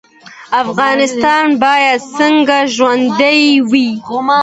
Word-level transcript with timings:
افغانستان 0.63 1.45
باید 1.63 1.99
څنګه 2.17 2.57
ژوندی 2.75 3.39
وي؟ 3.71 3.89